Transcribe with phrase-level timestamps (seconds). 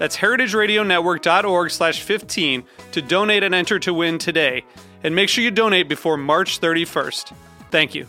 [0.00, 4.64] That's heritageradionetwork.org slash 15 to donate and enter to win today.
[5.04, 7.34] And make sure you donate before March 31st.
[7.70, 8.06] Thank you.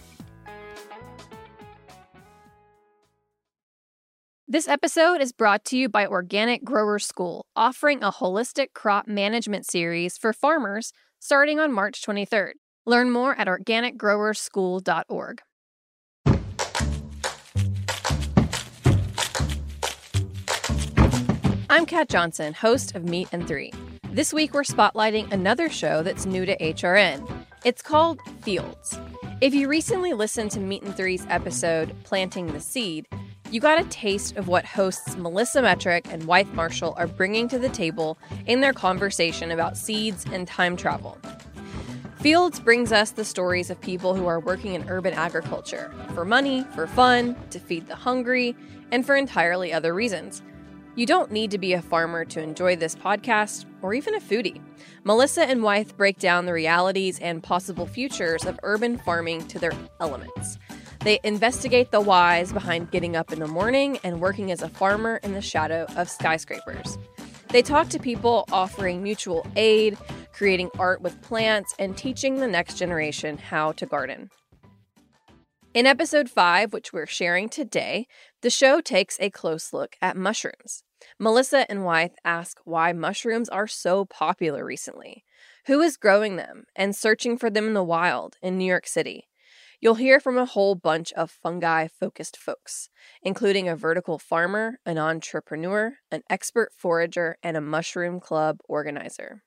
[4.47, 9.65] This episode is brought to you by Organic Grower School, offering a holistic crop management
[9.65, 12.53] series for farmers starting on March 23rd.
[12.85, 15.41] Learn more at organicgrowerschool.org.
[21.71, 23.71] I'm Kat Johnson, host of Meat and Three.
[24.11, 27.45] This week we're spotlighting another show that's new to HRN.
[27.63, 28.99] It's called Fields.
[29.39, 33.07] If you recently listened to Meat and Three's episode, Planting the Seed,
[33.51, 37.57] you got a taste of what hosts Melissa Metrick and Wythe Marschall are bringing to
[37.57, 41.17] the table in their conversation about seeds and time travel.
[42.19, 46.65] Fields brings us the stories of people who are working in urban agriculture for money,
[46.75, 48.57] for fun, to feed the hungry,
[48.91, 50.41] and for entirely other reasons.
[50.95, 54.61] You don't need to be a farmer to enjoy this podcast, or even a foodie.
[55.05, 59.71] Melissa and Wythe break down the realities and possible futures of urban farming to their
[60.01, 60.57] elements.
[60.99, 65.21] They investigate the whys behind getting up in the morning and working as a farmer
[65.23, 66.97] in the shadow of skyscrapers.
[67.49, 69.97] They talk to people offering mutual aid,
[70.33, 74.29] creating art with plants, and teaching the next generation how to garden.
[75.73, 78.05] In episode 5, which we're sharing today,
[78.41, 80.83] the show takes a close look at mushrooms.
[81.17, 85.23] Melissa and Wythe ask why mushrooms are so popular recently,
[85.67, 89.29] who is growing them, and searching for them in the wild in New York City.
[89.79, 92.89] You'll hear from a whole bunch of fungi focused folks,
[93.23, 99.41] including a vertical farmer, an entrepreneur, an expert forager, and a mushroom club organizer.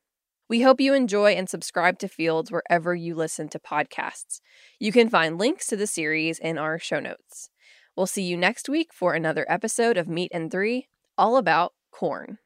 [0.54, 4.40] We hope you enjoy and subscribe to Fields wherever you listen to podcasts.
[4.78, 7.50] You can find links to the series in our show notes.
[7.96, 10.86] We'll see you next week for another episode of Meat and Three,
[11.18, 12.38] all about corn.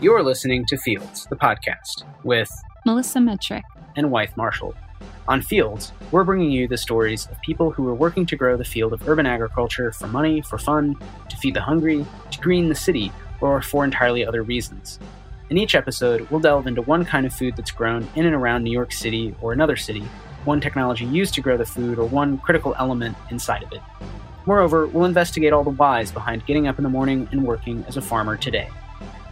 [0.00, 2.50] You're listening to Fields, the podcast, with
[2.86, 3.64] Melissa Metrick
[3.96, 4.72] and Wythe Marschall.
[5.26, 8.64] On Fields, we're bringing you the stories of people who are working to grow the
[8.64, 10.96] field of urban agriculture for money, for fun,
[11.30, 13.10] to feed the hungry, to green the city,
[13.40, 14.98] or for entirely other reasons.
[15.50, 18.64] In each episode, we'll delve into one kind of food that's grown in and around
[18.64, 20.04] New York City or another city,
[20.44, 23.80] one technology used to grow the food, or one critical element inside of it.
[24.46, 27.96] Moreover, we'll investigate all the whys behind getting up in the morning and working as
[27.96, 28.68] a farmer today.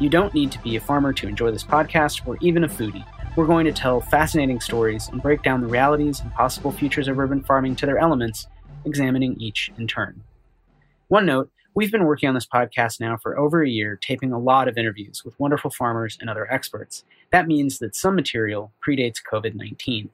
[0.00, 3.04] You don't need to be a farmer to enjoy this podcast or even a foodie.
[3.34, 7.18] We're going to tell fascinating stories and break down the realities and possible futures of
[7.18, 8.46] urban farming to their elements,
[8.84, 10.22] examining each in turn.
[11.08, 14.38] One note we've been working on this podcast now for over a year, taping a
[14.38, 17.04] lot of interviews with wonderful farmers and other experts.
[17.30, 20.10] That means that some material predates COVID 19.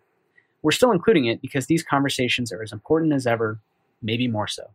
[0.62, 3.58] We're still including it because these conversations are as important as ever,
[4.00, 4.70] maybe more so.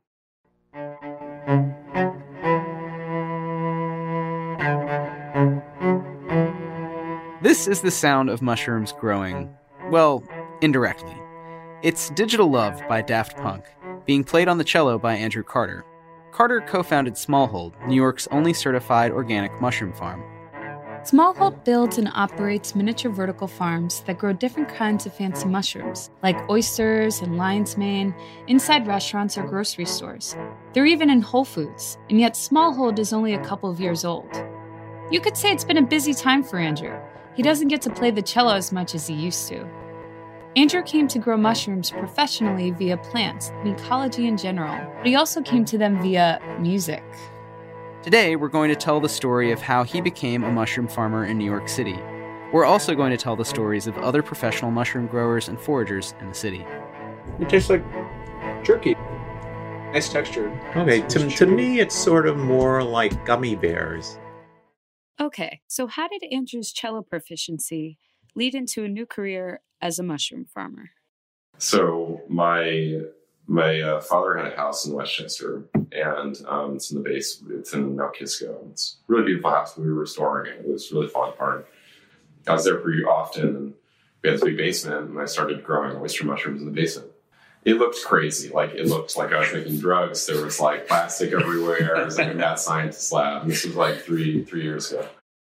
[7.44, 9.54] This is the sound of mushrooms growing,
[9.90, 10.24] well,
[10.62, 11.14] indirectly.
[11.82, 13.66] It's Digital Love by Daft Punk,
[14.06, 15.84] being played on the cello by Andrew Carter.
[16.32, 20.24] Carter co founded Smallhold, New York's only certified organic mushroom farm.
[21.04, 26.50] Smallhold builds and operates miniature vertical farms that grow different kinds of fancy mushrooms, like
[26.50, 28.16] oysters and lion's mane,
[28.48, 30.34] inside restaurants or grocery stores.
[30.72, 34.34] They're even in Whole Foods, and yet Smallhold is only a couple of years old.
[35.12, 36.98] You could say it's been a busy time for Andrew.
[37.36, 39.68] He doesn't get to play the cello as much as he used to.
[40.56, 45.42] Andrew came to grow mushrooms professionally via plants and ecology in general, but he also
[45.42, 47.04] came to them via music.
[48.04, 51.40] Today, we're going to tell the story of how he became a mushroom farmer in
[51.40, 51.98] New York City.
[52.52, 56.30] We're also going to tell the stories of other professional mushroom growers and foragers in
[56.30, 56.64] the city.
[57.40, 57.84] It tastes like
[58.64, 58.94] jerky.
[59.92, 60.52] Nice texture.
[60.76, 64.20] Okay, to, to me, it's sort of more like gummy bears.
[65.22, 67.98] Okay, so how did Andrew's cello proficiency
[68.36, 70.92] lead into a new career as a mushroom farmer?
[71.58, 73.02] So my
[73.46, 77.44] my uh, father had a house in Westchester, and um, it's in the base.
[77.50, 78.66] It's in Mount Kisco.
[78.72, 79.78] It's a really beautiful house.
[79.78, 80.60] We were restoring it.
[80.60, 81.68] It was really falling apart.
[82.48, 83.74] I was there pretty often, and
[84.22, 87.13] we had this big basement, and I started growing oyster mushrooms in the basement.
[87.66, 88.50] It looked crazy.
[88.50, 90.26] Like it looked like I was making drugs.
[90.26, 91.96] There was like plastic everywhere.
[91.96, 93.44] It was like a mad scientist lab.
[93.44, 95.08] And this was like three three years ago.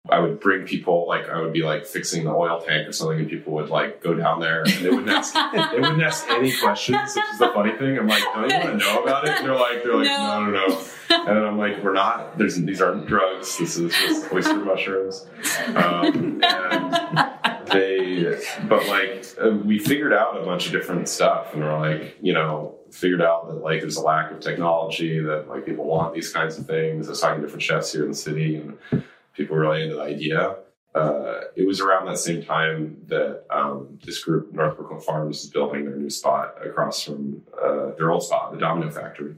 [0.08, 3.18] I would bring people like I would be like fixing the oil tank or something,
[3.18, 6.52] and people would like go down there and they wouldn't ask they wouldn't ask any
[6.56, 7.98] questions, which is the funny thing.
[7.98, 9.30] I'm like, don't you want to know about it?
[9.30, 10.66] And they're like, they're like, no, no, no.
[10.68, 10.86] no.
[11.10, 12.38] And then I'm like, we're not.
[12.38, 13.58] There's these aren't drugs.
[13.58, 15.26] This is just oyster mushrooms.
[15.74, 21.62] Um, and they, but like uh, we figured out a bunch of different stuff, and
[21.62, 25.66] we're like, you know, figured out that like there's a lack of technology that like
[25.66, 27.06] people want these kinds of things.
[27.06, 29.04] I was talking to different chefs here in the city and
[29.34, 30.56] people really into the idea.
[30.94, 35.50] Uh, it was around that same time that um, this group, North Brooklyn Farms, is
[35.50, 39.34] building their new spot across from uh, their old spot, the Domino Factory.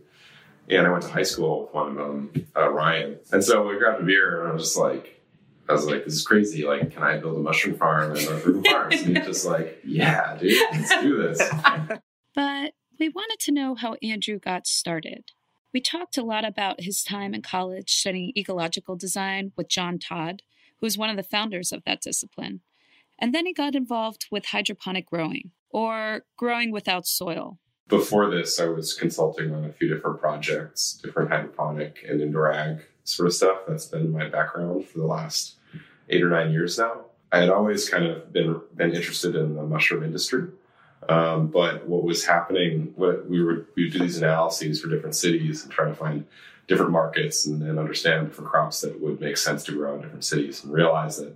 [0.71, 3.19] And I went to high school with one of them, uh, Ryan.
[3.33, 5.18] And so we grabbed a beer, and I was just like,
[5.69, 6.65] I was like, this is crazy.
[6.65, 9.03] Like, can I build a mushroom farm and North Brooklyn Farms?
[9.03, 11.43] And he's just like, yeah, dude, let's do this.
[12.35, 15.33] But we wanted to know how Andrew got started.
[15.75, 20.43] We talked a lot about his time in college studying ecological design with John Todd,
[20.81, 22.61] who is one of the founders of that discipline.
[23.19, 27.59] And then he got involved with hydroponic growing, or growing without soil.
[27.89, 32.87] Before this, I was consulting on a few different projects, different hydroponic and indoor ag
[33.03, 33.61] sort of stuff.
[33.67, 35.58] That's been my background for the last
[36.09, 37.05] eight or nine years now.
[37.31, 40.49] I had always kind of been, been interested in the mushroom industry.
[41.09, 45.15] Um, but what was happening, what we were, we would do these analyses for different
[45.15, 46.27] cities and try to find
[46.67, 50.25] different markets and, and understand different crops that would make sense to grow in different
[50.25, 51.35] cities and realize that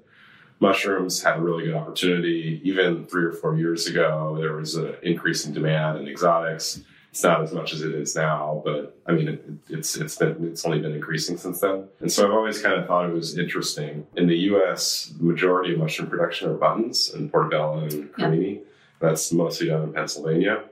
[0.61, 2.61] mushrooms had a really good opportunity.
[2.65, 6.81] Even three or four years ago, there was an increase in demand in exotics.
[7.13, 10.49] It's not as much as it is now, but I mean, it, it's it's been
[10.49, 11.89] it's only been increasing since then.
[12.01, 14.07] And so I've always kind of thought it was interesting.
[14.17, 18.55] In the U.S., the majority of mushroom production are buttons in Portobello and Cremini.
[18.55, 18.61] Yeah.
[19.01, 20.65] That's mostly done in Pennsylvania.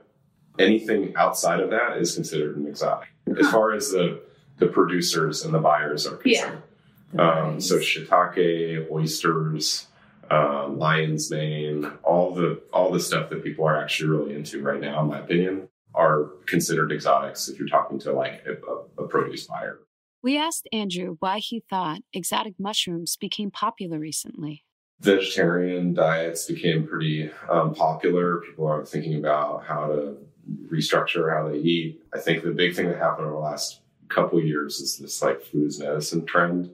[0.57, 3.09] Anything outside of that is considered an exotic,
[3.39, 4.19] as far as the
[4.57, 6.63] the producers and the buyers are concerned.
[7.13, 7.41] Yeah.
[7.43, 9.85] Um, so shiitake, oysters,
[10.31, 14.81] uh, lion's mane, all the all the stuff that people are actually really into right
[14.81, 19.45] now, in my opinion, are considered exotics if you're talking to like a, a produce
[19.45, 19.79] buyer.
[20.23, 24.63] We asked Andrew why he thought exotic mushrooms became popular recently
[25.01, 28.37] vegetarian diets became pretty um, popular.
[28.37, 30.17] People are thinking about how to
[30.71, 32.01] restructure how they eat.
[32.13, 35.41] I think the big thing that happened over the last couple years is this like
[35.41, 36.71] food as medicine trend.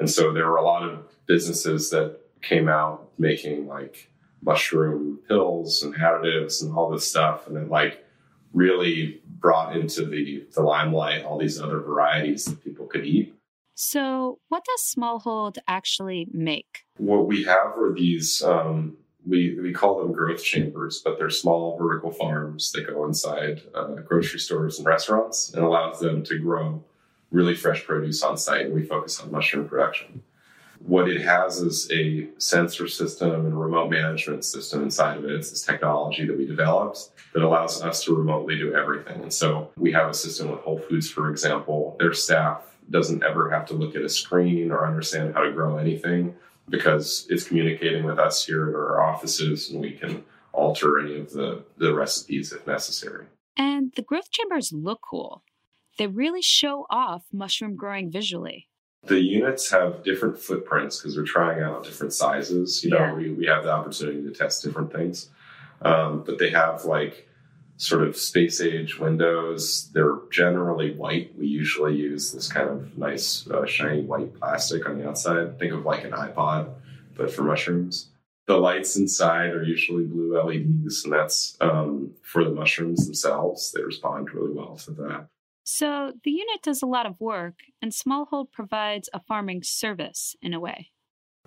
[0.00, 4.10] And so there were a lot of businesses that came out making like
[4.42, 7.46] mushroom pills and additives and all this stuff.
[7.46, 8.04] And it like
[8.52, 13.34] really brought into the, the limelight all these other varieties that people could eat.
[13.74, 16.84] So, what does Smallhold actually make?
[16.98, 18.96] What we have are these, um,
[19.26, 23.94] we, we call them growth chambers, but they're small vertical farms that go inside uh,
[24.06, 26.84] grocery stores and restaurants and allows them to grow
[27.30, 28.66] really fresh produce on site.
[28.66, 30.22] And we focus on mushroom production.
[30.86, 35.32] What it has is a sensor system and a remote management system inside of it.
[35.32, 39.22] It's this technology that we developed that allows us to remotely do everything.
[39.22, 41.96] And so we have a system with Whole Foods, for example.
[41.98, 45.76] Their staff doesn't ever have to look at a screen or understand how to grow
[45.78, 46.34] anything
[46.68, 51.32] because it's communicating with us here at our offices and we can alter any of
[51.32, 53.26] the, the recipes if necessary.
[53.56, 55.42] And the growth chambers look cool.
[55.98, 58.68] They really show off mushroom growing visually.
[59.04, 62.84] The units have different footprints because we're trying out different sizes.
[62.84, 63.14] You know, yeah.
[63.14, 65.28] we, we have the opportunity to test different things.
[65.82, 67.28] Um, but they have like
[67.76, 69.90] sort of space age windows.
[69.92, 71.36] They're generally white.
[71.36, 75.58] We usually use this kind of nice, uh, shiny white plastic on the outside.
[75.58, 76.72] Think of like an iPod,
[77.16, 78.08] but for mushrooms.
[78.46, 83.72] The lights inside are usually blue LEDs, and that's um, for the mushrooms themselves.
[83.72, 85.28] They respond really well to that.
[85.64, 90.54] So the unit does a lot of work, and Smallhold provides a farming service in
[90.54, 90.90] a way.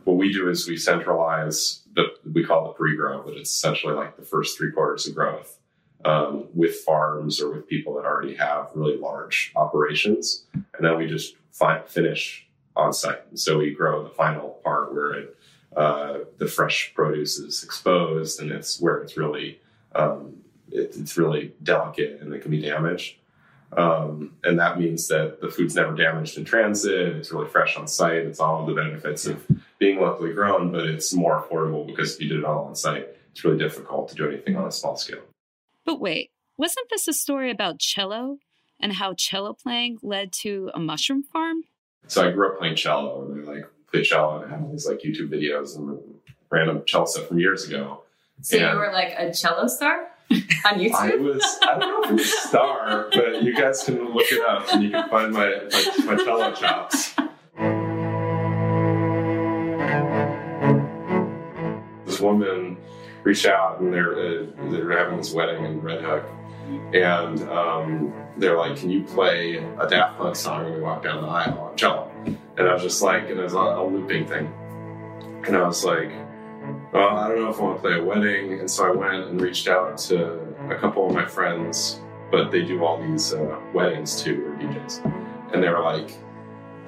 [0.04, 4.18] What we do is we centralize the we call it pre-grow, but it's essentially like
[4.18, 5.58] the first three quarters of growth
[6.06, 10.46] um, with farms or with people that already have really large operations.
[10.54, 11.36] And then we just
[11.88, 13.22] finish on site.
[13.34, 15.38] So we grow the final part where it,
[15.76, 19.60] uh, the fresh produce is exposed and it's where it's really
[19.94, 20.38] um,
[20.72, 23.16] it, it's really delicate and it can be damaged.
[23.72, 26.94] Um, and that means that the food's never damaged in transit.
[27.18, 28.18] It's really fresh on site.
[28.20, 29.46] It's all of the benefits of
[29.80, 33.08] being locally grown, but it's more affordable because if you did it all on site,
[33.32, 35.24] it's really difficult to do anything on a small scale.
[35.84, 38.38] But wait, wasn't this a story about cello
[38.80, 41.64] and how cello playing led to a mushroom farm?
[42.08, 44.72] So I grew up playing cello and I like play cello and I have all
[44.72, 46.00] these like YouTube videos and
[46.50, 48.04] random cello stuff from years ago.
[48.42, 48.72] So Yeah.
[48.74, 50.08] you were like a cello star
[50.66, 50.94] on YouTube?
[50.94, 54.32] I was, I don't know if it was a star, but you guys can look
[54.32, 57.16] it up and you can find my, my, my cello chops.
[62.06, 62.78] This woman
[63.24, 66.24] reached out and they're, uh, they're having this wedding in Red Hook.
[66.94, 70.66] And um, they're like, Can you play a Daft Punk song?
[70.66, 72.12] And we walk down the aisle on cello.
[72.58, 74.52] And I was just like, and it was a, a looping thing.
[75.46, 76.12] And I was like,
[76.96, 78.60] well, I don't know if I want to play a wedding.
[78.60, 82.00] And so I went and reached out to a couple of my friends,
[82.32, 85.54] but they do all these uh, weddings too, or DJs.
[85.54, 86.18] And they were like,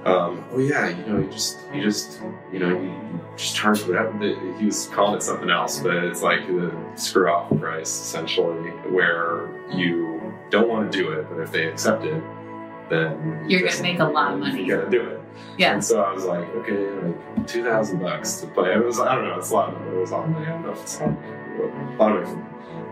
[0.06, 2.22] um, oh yeah, you know, you just, you just,
[2.54, 4.18] you know, you you just charge whatever.
[4.18, 8.70] The, he was calling it something else, but it's like the screw off price essentially,
[8.90, 12.24] where you don't want to do it, but if they accept it,
[12.90, 14.64] then you You're going just- to make a lot of money.
[14.64, 15.17] You gotta do it.
[15.58, 15.74] Yeah.
[15.74, 18.74] And so I was like, okay, like two thousand bucks to play.
[18.74, 19.96] It was I don't know, it's a lot of money.
[19.96, 20.46] It was a lot of money.
[20.46, 22.44] I don't know if it's a lot of money, but a lot of money.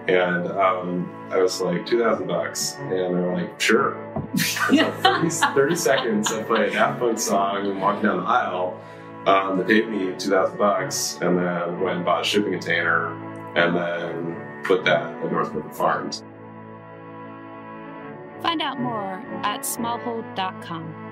[0.08, 3.96] And um, I was like, two thousand bucks, and they were like, sure.
[4.72, 8.24] And so 30, 30 seconds, I play a Daft Punk song and walk down the
[8.24, 8.80] aisle.
[9.26, 13.14] Um, they paid me two thousand bucks, and then went and bought a shipping container,
[13.56, 16.24] and then put that at Northwood Farms.
[18.42, 21.05] Find out more at smallhold.com.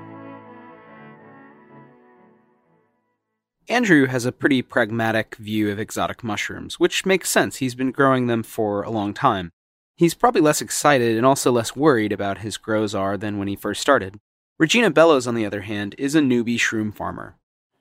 [3.70, 7.58] Andrew has a pretty pragmatic view of exotic mushrooms, which makes sense.
[7.58, 9.52] He's been growing them for a long time.
[9.96, 13.56] He's probably less excited and also less worried about his grows are than when he
[13.56, 14.20] first started.
[14.60, 17.38] Regina Bellows, on the other hand, is a newbie shroom farmer.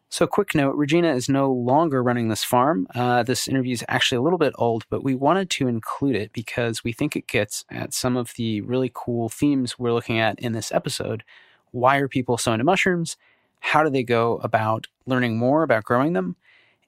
[0.09, 2.87] So, quick note Regina is no longer running this farm.
[2.95, 6.33] Uh, this interview is actually a little bit old, but we wanted to include it
[6.33, 10.39] because we think it gets at some of the really cool themes we're looking at
[10.39, 11.25] in this episode.
[11.71, 13.17] Why are people so into mushrooms?
[13.63, 16.37] How do they go about learning more about growing them?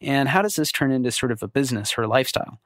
[0.01, 2.61] And how does this turn into sort of a business or a lifestyle?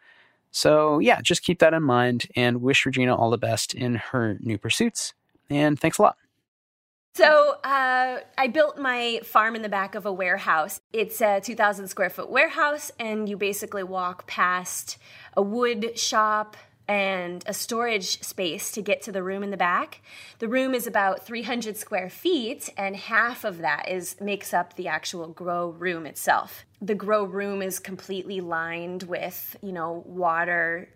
[0.51, 4.39] So, yeah, just keep that in mind and wish Regina all the best in her
[4.41, 5.13] new pursuits.
[5.51, 6.17] And thanks a lot.
[7.15, 10.81] So uh, I built my farm in the back of a warehouse.
[10.93, 14.99] It's a 2,000 square foot warehouse, and you basically walk past
[15.37, 16.57] a wood shop
[16.89, 20.01] and a storage space to get to the room in the back.
[20.39, 24.89] The room is about 300 square feet, and half of that is makes up the
[24.89, 26.65] actual grow room itself.
[26.81, 30.89] The grow room is completely lined with, you know, water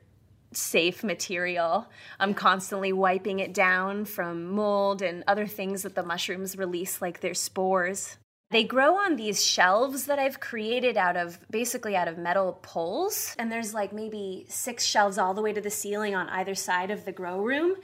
[0.55, 1.87] safe material.
[2.21, 7.21] I'm constantly wiping it down from mold and other things that the mushrooms release, like
[7.21, 8.17] their spores.
[8.53, 13.35] They grow on these shelves that I've created out of basically out of metal poles.
[13.39, 16.91] And there's like maybe six shelves all the way to the ceiling on either side
[16.91, 17.77] of the grow room.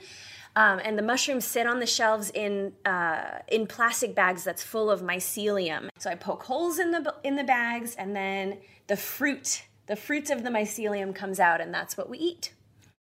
[0.55, 4.91] Um, and the mushrooms sit on the shelves in uh, in plastic bags that's full
[4.91, 5.89] of mycelium.
[5.97, 8.57] So I poke holes in the in the bags, and then
[8.87, 12.53] the fruit, the fruit of the mycelium comes out, and that's what we eat.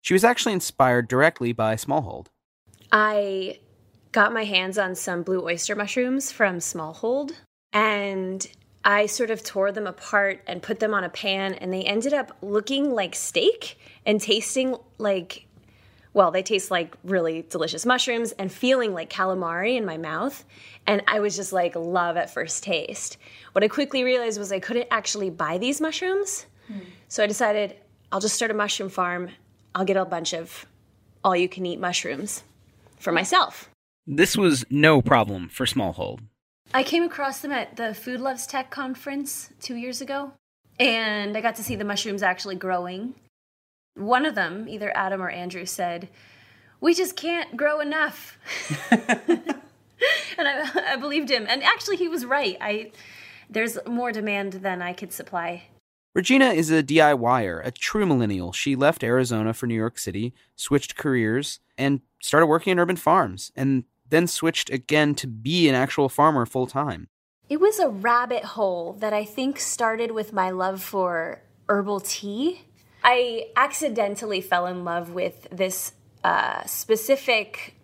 [0.01, 2.27] She was actually inspired directly by Smallhold.
[2.91, 3.59] I
[4.11, 7.31] got my hands on some blue oyster mushrooms from Smallhold
[7.77, 8.47] and
[8.83, 12.11] I sort of tore them apart and put them on a pan and they ended
[12.11, 15.43] up looking like steak and tasting like
[16.13, 20.43] well, they taste like really delicious mushrooms and feeling like calamari in my mouth.
[20.87, 23.17] And I was just like, love at first taste.
[23.51, 26.47] What I quickly realized was I couldn't actually buy these mushrooms.
[26.67, 26.79] Hmm.
[27.07, 27.75] So I decided
[28.11, 29.29] I'll just start a mushroom farm.
[29.75, 30.65] I'll get a bunch of
[31.23, 32.41] all you can eat mushrooms
[32.97, 33.69] for myself.
[34.07, 36.21] This was no problem for Smallhold.
[36.73, 40.33] I came across them at the Food Loves Tech conference two years ago,
[40.79, 43.15] and I got to see the mushrooms actually growing.
[43.95, 46.09] One of them, either Adam or Andrew, said,
[46.79, 48.37] We just can't grow enough.
[50.37, 51.45] and I, I believed him.
[51.47, 52.57] And actually, he was right.
[52.61, 52.91] I,
[53.49, 55.63] there's more demand than I could supply.
[56.13, 58.51] Regina is a DIYer, a true millennial.
[58.51, 63.51] She left Arizona for New York City, switched careers, and started working in urban farms,
[63.55, 67.07] and then switched again to be an actual farmer full time.
[67.49, 72.61] It was a rabbit hole that I think started with my love for herbal tea.
[73.03, 77.75] I accidentally fell in love with this uh, specific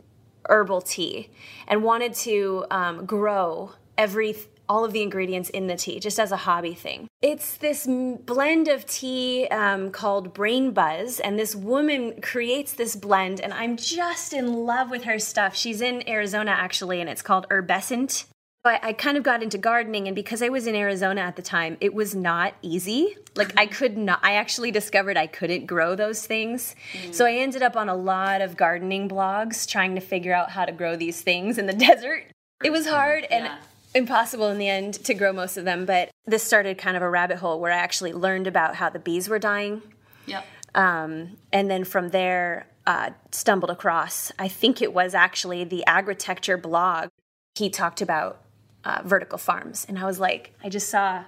[0.50, 1.30] herbal tea
[1.68, 4.36] and wanted to um, grow every
[4.70, 7.08] all of the ingredients in the tea just as a hobby thing.
[7.22, 12.96] It's this m- blend of tea um, called Brain Buzz, and this woman creates this
[12.96, 15.56] blend, and I'm just in love with her stuff.
[15.56, 18.26] She's in Arizona actually, and it's called Herbescent.
[18.66, 21.42] I, I kind of got into gardening, and because I was in Arizona at the
[21.42, 23.18] time, it was not easy.
[23.36, 26.74] Like, I could not, I actually discovered I couldn't grow those things.
[27.12, 30.64] So I ended up on a lot of gardening blogs trying to figure out how
[30.64, 32.24] to grow these things in the desert.
[32.64, 33.58] It was hard and Yeah.
[33.96, 37.10] Impossible in the end to grow most of them, but this started kind of a
[37.10, 39.82] rabbit hole where I actually learned about how the bees were dying.
[40.26, 40.46] Yep.
[40.76, 46.58] Um, and then from there, uh, stumbled across, I think it was actually the Agritecture
[46.58, 47.10] blog.
[47.56, 48.42] He talked about
[48.84, 49.86] uh, vertical farms.
[49.88, 51.24] And I was like, I just saw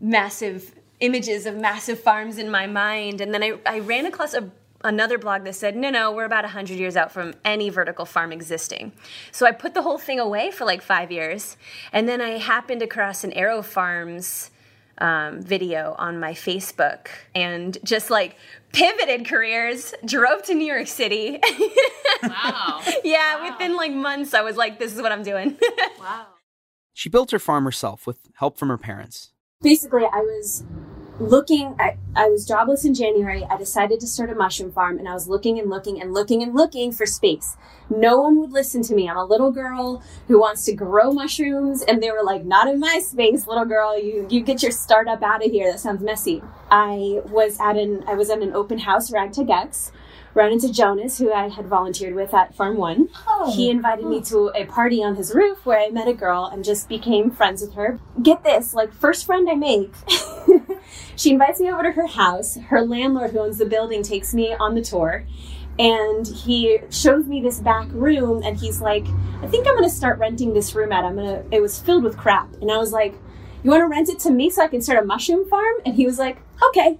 [0.00, 3.20] massive images of massive farms in my mind.
[3.20, 4.50] And then I, I ran across a,
[4.84, 8.30] another blog that said, no, no, we're about 100 years out from any vertical farm
[8.30, 8.92] existing.
[9.32, 11.56] So I put the whole thing away for like five years.
[11.92, 14.50] And then I happened across an AeroFarms
[14.98, 18.36] um, video on my Facebook and just like
[18.72, 21.40] pivoted careers, drove to New York City.
[22.22, 22.80] Wow.
[23.04, 25.58] yeah, within like months, I was like, this is what I'm doing.
[25.98, 26.26] wow.
[26.92, 29.32] She built her farm herself with help from her parents.
[29.60, 30.62] basically i was
[31.20, 33.44] looking I, I was jobless in january.
[33.44, 36.42] I decided to start a mushroom farm and i was looking and looking and looking
[36.42, 37.56] and looking for space.
[37.90, 39.08] No one would listen to me.
[39.08, 42.80] I'm a little girl who wants to grow mushrooms and they were like not in
[42.80, 43.98] my space little girl.
[43.98, 45.70] You you get your startup out of here.
[45.70, 46.42] That sounds messy.
[46.70, 49.92] I was at an i was at an open house ragtag x
[50.34, 53.52] ran into jonas who i had volunteered with at farm one oh.
[53.54, 54.22] he invited me oh.
[54.22, 57.62] to a party on his roof where I met a girl and just became friends
[57.62, 58.00] with her.
[58.22, 59.92] Get this, like first friend I make.
[61.16, 62.56] she invites me over to her house.
[62.56, 65.26] Her landlord who owns the building takes me on the tour
[65.78, 69.06] and he shows me this back room and he's like,
[69.42, 71.04] "I think I'm going to start renting this room out.
[71.04, 73.14] I'm going to it was filled with crap." And I was like,
[73.62, 75.96] "You want to rent it to me so I can start a mushroom farm?" And
[75.96, 76.38] he was like,
[76.68, 76.98] "Okay."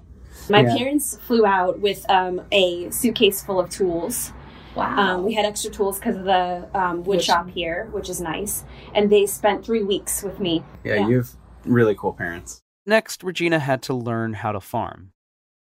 [0.51, 0.77] My Yeah.
[0.77, 4.33] parents flew out with um, a suitcase full of tools.
[4.75, 4.97] Wow.
[4.99, 8.65] Um, we had extra tools because of the um, wood shop here, which is nice.
[8.95, 10.65] And they spent three weeks with me.
[10.83, 11.09] Yeah, Yeah.
[11.09, 11.31] you have
[11.65, 12.61] really cool parents.
[12.87, 15.13] Next, Regina had to learn how to farm.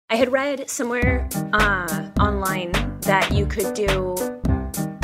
[0.10, 4.37] I had read somewhere uh, online that you could do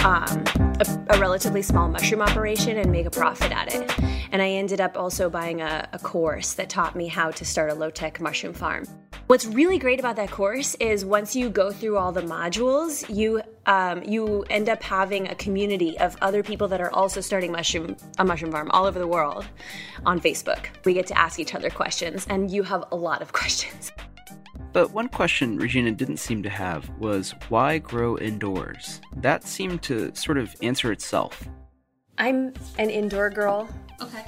[0.04, 0.44] um,
[0.80, 3.90] a, a relatively small mushroom operation and make a profit at it.
[4.32, 7.72] And I ended up also buying a, a course that taught me how to start
[7.72, 8.86] a low tech mushroom farm.
[9.28, 13.42] What's really great about that course is once you go through all the modules, you
[13.66, 17.96] um, you end up having a community of other people that are also starting mushroom
[18.18, 19.46] a mushroom farm all over the world
[20.06, 20.66] on Facebook.
[20.84, 23.94] We get to ask each other questions, and you have a lot of questions.
[24.74, 29.02] But one question Regina didn't seem to have was why grow indoors?
[29.18, 31.48] That seemed to sort of answer itself.
[32.18, 33.70] I'm an indoor girl,
[34.02, 34.26] Okay.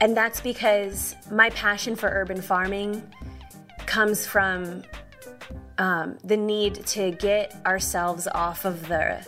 [0.00, 3.02] and that's because my passion for urban farming
[3.86, 4.82] comes from
[5.78, 9.26] um, the need to get ourselves off of the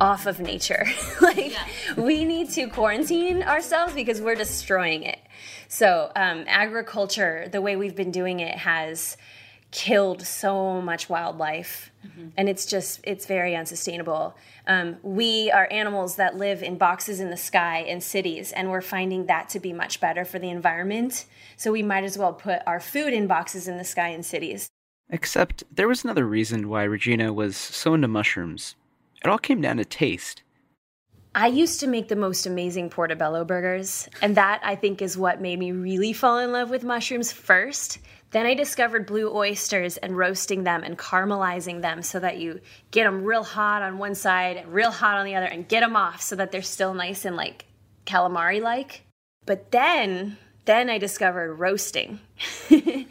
[0.00, 0.86] off of nature.
[1.22, 1.54] like
[1.96, 5.18] we need to quarantine ourselves because we're destroying it.
[5.68, 9.16] So um, agriculture, the way we've been doing it, has
[9.70, 11.92] killed so much wildlife
[12.38, 14.34] and it's just it's very unsustainable
[14.66, 18.80] um, we are animals that live in boxes in the sky in cities and we're
[18.80, 21.26] finding that to be much better for the environment
[21.56, 24.70] so we might as well put our food in boxes in the sky in cities
[25.10, 28.76] Except there was another reason why Regina was so into mushrooms.
[29.24, 30.42] It all came down to taste.
[31.34, 35.40] I used to make the most amazing portobello burgers, and that I think is what
[35.40, 37.98] made me really fall in love with mushrooms first.
[38.30, 42.60] Then I discovered blue oysters and roasting them and caramelizing them so that you
[42.90, 45.80] get them real hot on one side and real hot on the other and get
[45.80, 47.64] them off so that they're still nice and like
[48.06, 49.02] calamari like.
[49.46, 50.36] But then,
[50.66, 52.20] then I discovered roasting.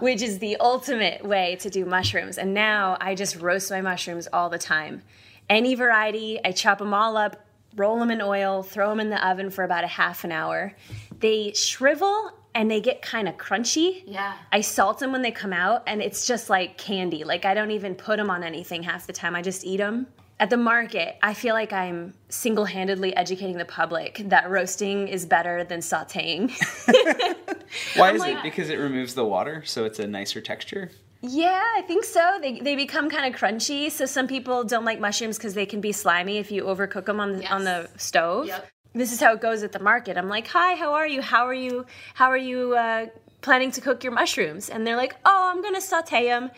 [0.00, 2.38] which is the ultimate way to do mushrooms.
[2.38, 5.02] And now I just roast my mushrooms all the time.
[5.48, 7.46] Any variety, I chop them all up,
[7.76, 10.74] roll them in oil, throw them in the oven for about a half an hour.
[11.20, 14.02] They shrivel and they get kind of crunchy.
[14.06, 14.34] Yeah.
[14.52, 17.24] I salt them when they come out, and it's just like candy.
[17.24, 19.34] Like I don't even put them on anything half the time.
[19.34, 20.06] I just eat them.
[20.40, 25.24] At the market, I feel like I'm single handedly educating the public that roasting is
[25.26, 26.50] better than sauteing.
[27.96, 28.42] Why I'm is like- it?
[28.42, 30.90] Because it removes the water, so it's a nicer texture.
[31.26, 32.38] Yeah, I think so.
[32.42, 33.90] They, they become kind of crunchy.
[33.90, 37.18] So some people don't like mushrooms because they can be slimy if you overcook them
[37.18, 38.46] on the on the stove.
[38.46, 38.68] Yep.
[38.94, 40.16] This is how it goes at the market.
[40.16, 41.20] I'm like, "Hi, how are you?
[41.20, 41.84] How are you?
[42.14, 43.06] How are you uh,
[43.40, 46.50] planning to cook your mushrooms?" And they're like, "Oh, I'm gonna saute them."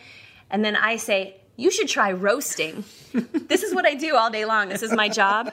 [0.51, 4.45] And then I say, "You should try roasting." this is what I do all day
[4.45, 4.69] long.
[4.69, 5.51] This is my job.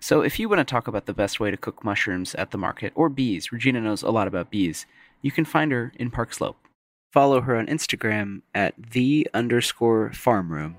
[0.00, 2.58] So, if you want to talk about the best way to cook mushrooms at the
[2.58, 4.84] market or bees, Regina knows a lot about bees,
[5.20, 6.56] you can find her in Park Slope.
[7.12, 10.76] Follow her on Instagram at the underscore farm room.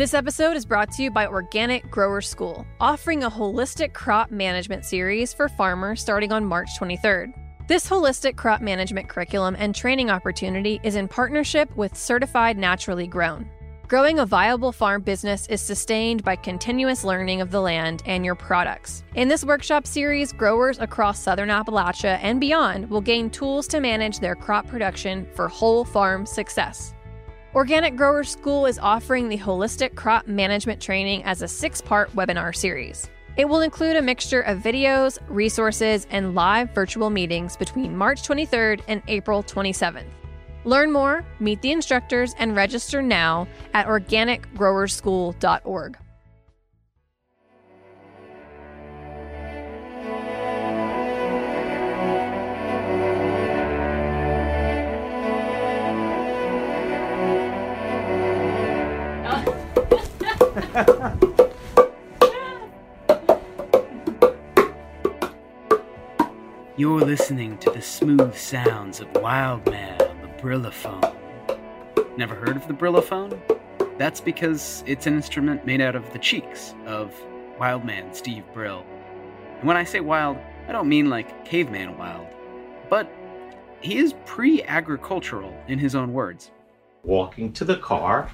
[0.00, 4.86] This episode is brought to you by Organic Grower School, offering a holistic crop management
[4.86, 7.34] series for farmers starting on March 23rd.
[7.68, 13.46] This holistic crop management curriculum and training opportunity is in partnership with Certified Naturally Grown.
[13.88, 18.34] Growing a viable farm business is sustained by continuous learning of the land and your
[18.34, 19.04] products.
[19.16, 24.18] In this workshop series, growers across southern Appalachia and beyond will gain tools to manage
[24.18, 26.94] their crop production for whole farm success.
[27.52, 32.54] Organic Growers School is offering the Holistic Crop Management Training as a six part webinar
[32.54, 33.10] series.
[33.36, 38.82] It will include a mixture of videos, resources, and live virtual meetings between March 23rd
[38.86, 40.06] and April 27th.
[40.64, 45.98] Learn more, meet the instructors, and register now at organicgrowerschool.org.
[66.76, 71.16] You're listening to the smooth sounds of Wildman on the Brillaphone.
[72.16, 73.40] Never heard of the Brillaphone?
[73.98, 77.12] That's because it's an instrument made out of the cheeks of
[77.58, 78.86] Wildman Steve Brill.
[79.58, 82.28] And when I say wild, I don't mean like caveman wild,
[82.88, 83.10] but
[83.80, 86.52] he is pre agricultural in his own words.
[87.02, 88.30] Walking to the car,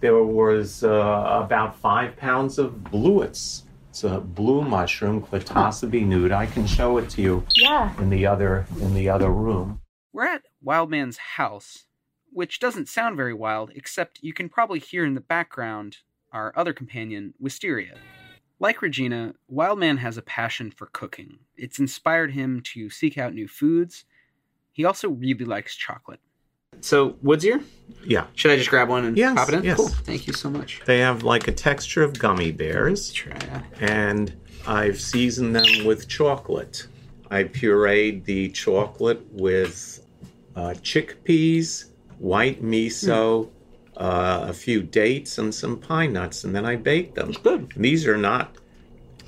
[0.00, 3.62] there was uh, about five pounds of blewits.
[3.90, 6.32] It's a blue mushroom, Clitocybe nuda.
[6.34, 7.92] I can show it to you Yeah.
[8.00, 9.80] in the other in the other room.
[10.12, 11.86] We're at Wildman's house,
[12.32, 15.98] which doesn't sound very wild, except you can probably hear in the background
[16.32, 17.96] our other companion, Wisteria.
[18.60, 21.38] Like Regina, Wildman has a passion for cooking.
[21.56, 24.04] It's inspired him to seek out new foods.
[24.72, 26.20] He also really likes chocolate.
[26.80, 27.60] So, Woods here?
[28.04, 28.26] Yeah.
[28.34, 29.64] Should I just grab one and Yes, pop it in?
[29.64, 29.76] yes.
[29.76, 29.88] Cool.
[29.88, 30.80] Thank you so much.
[30.86, 33.12] They have like a texture of gummy bears.
[33.12, 33.64] Try that.
[33.80, 34.32] and
[34.66, 36.86] I've seasoned them with chocolate.
[37.30, 40.04] I pureed the chocolate with
[40.56, 41.86] uh, chickpeas,
[42.18, 43.48] white miso,
[43.96, 47.32] uh, a few dates, and some pine nuts, and then I baked them.
[47.42, 47.72] Good.
[47.76, 48.56] These are not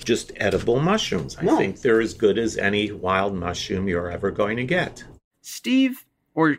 [0.05, 1.37] just edible mushrooms.
[1.39, 1.57] I No.
[1.59, 5.05] think they're as good as any wild mushroom you're ever going to get.
[5.43, 6.59] Steve, or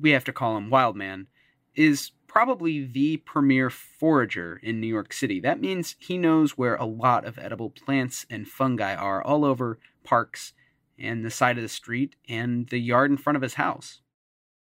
[0.00, 1.26] we have to call him Wildman,
[1.74, 5.40] is probably the premier forager in New York City.
[5.40, 9.78] That means he knows where a lot of edible plants and fungi are all over
[10.04, 10.52] parks
[10.98, 14.00] and the side of the street and the yard in front of his house.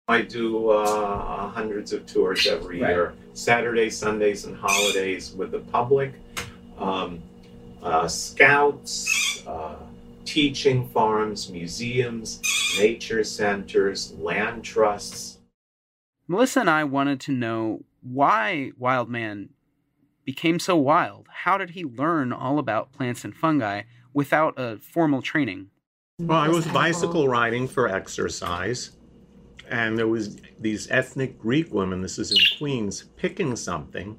[0.09, 2.91] I do uh, hundreds of tours every Right.
[2.91, 6.13] year, Saturdays, Sundays, and holidays with the public,
[6.79, 7.21] um,
[7.83, 9.75] uh, scouts, uh,
[10.27, 12.43] teaching farms, museums,
[12.79, 15.39] nature centers, land trusts.
[16.29, 19.51] Melissa and I wanted to know why Wildman
[20.25, 21.29] became so wild.
[21.45, 25.69] How did he learn all about plants and fungi without a formal training?
[26.19, 28.97] Well, I was bicycle riding for exercise,
[29.69, 32.01] and there was these ethnic Greek women.
[32.03, 34.19] This is in Queens, picking something.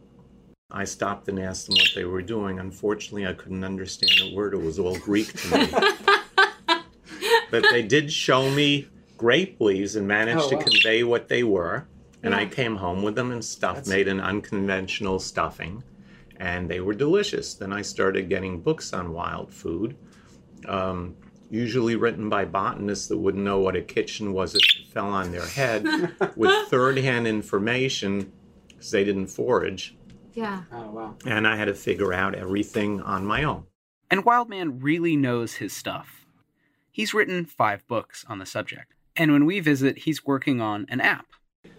[0.70, 2.60] I stopped and asked them what they were doing.
[2.60, 4.54] Unfortunately, I couldn't understand a word.
[4.54, 5.68] It was all Greek to me.
[7.52, 10.62] but they did show me grape leaves and managed Oh, to wow.
[10.64, 11.88] convey what they were.
[12.22, 15.84] And I came home with them and stuffed, made an unconventional stuffing,
[16.36, 17.54] and they were delicious.
[17.54, 19.96] Then I started getting books on wild food,
[20.68, 21.16] um,
[21.50, 25.32] usually written by botanists that wouldn't know what a kitchen was if it fell on
[25.32, 25.86] their head,
[26.36, 28.34] with third-hand information
[28.68, 29.96] because they didn't forage,
[30.38, 30.62] Yeah.
[30.72, 31.16] Oh, wow.
[31.26, 33.64] and I had to figure out everything on my own.
[34.12, 36.28] And Wildman really knows his stuff.
[36.92, 38.94] He's written five books on the subject.
[39.16, 41.26] And when we visit, he's working on an app.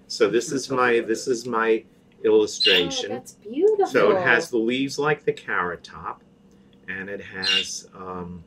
[0.09, 1.85] So this is my this is my
[2.25, 3.13] illustration.
[3.13, 3.87] Oh, that's beautiful.
[3.87, 6.25] So it has the leaves like the carrot top,
[6.89, 8.43] and it has um,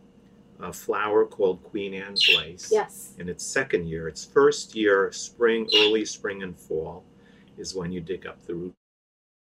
[0.59, 2.67] a flower called Queen Anne's lace.
[2.69, 3.13] Yes.
[3.17, 7.05] In its second year, its first year, spring, early spring and fall,
[7.57, 8.75] is when you dig up the root.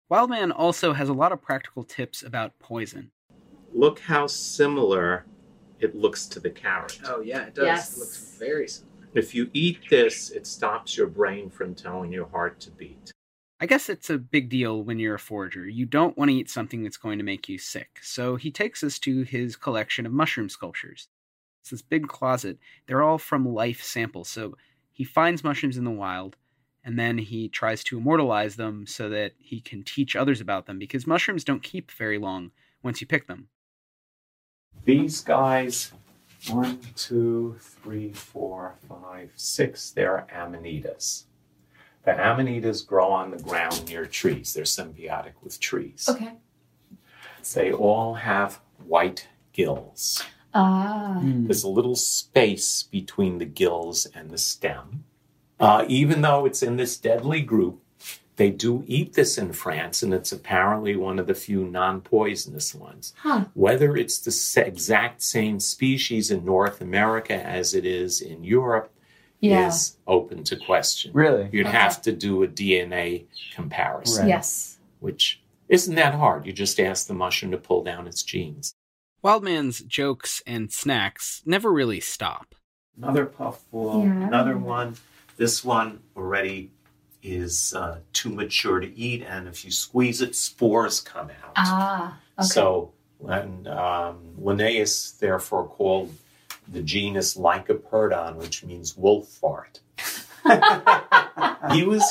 [0.09, 3.11] Wildman also has a lot of practical tips about poison.
[3.73, 5.25] Look how similar
[5.79, 6.99] it looks to the carrot.
[7.05, 7.65] Oh, yeah, it does.
[7.65, 7.97] Yes.
[7.97, 8.93] It looks very similar.
[9.13, 13.11] If you eat this, it stops your brain from telling your heart to beat.
[13.59, 15.67] I guess it's a big deal when you're a forager.
[15.67, 17.99] You don't want to eat something that's going to make you sick.
[18.01, 21.09] So he takes us to his collection of mushroom sculptures.
[21.61, 22.59] It's this big closet.
[22.85, 24.29] They're all from life samples.
[24.29, 24.55] So
[24.93, 26.37] he finds mushrooms in the wild
[26.87, 30.79] and then he tries to immortalize them so that he can teach others about them
[30.79, 33.49] because mushrooms don't keep very long once you pick them.
[34.85, 35.91] These guys,
[36.49, 41.25] one, two, three, four, five, six, they're amanitas.
[42.05, 44.53] The amanitas grow on the ground near trees.
[44.53, 46.07] They're symbiotic with trees.
[46.07, 46.35] Okay.
[47.53, 50.23] They all have white gills.
[50.53, 51.19] Ah.
[51.21, 55.03] There's a little space between the gills and the stem.
[55.59, 57.81] Uh, even though it's in this deadly group,
[58.35, 62.75] they do eat this in France, and it's apparently one of the few non poisonous
[62.75, 63.13] ones.
[63.17, 63.45] Huh.
[63.55, 68.93] Whether it's the exact same species in North America as it is in Europe
[69.39, 69.67] Yeah.
[69.69, 71.11] is open to question.
[71.13, 71.49] Really?
[71.51, 71.75] You'd Okay.
[71.77, 74.77] have to do a DNA comparison, Yes.
[74.99, 76.45] which isn't that hard.
[76.45, 78.75] You just ask the mushroom to pull down its genes.
[79.23, 82.53] Wildman's jokes and snacks never really stop.
[82.95, 84.27] Another puffball, Yeah.
[84.27, 84.95] another one.
[85.37, 86.71] This one already
[87.23, 91.53] is uh, too mature to eat, and if you squeeze it, spores come out.
[91.55, 92.17] Ah.
[92.39, 92.47] Okay.
[92.47, 92.91] So,
[93.27, 96.13] and um, Linnaeus therefore called
[96.67, 99.79] the genus Lycoperdon, which means wolf fart.
[101.71, 102.03] he was.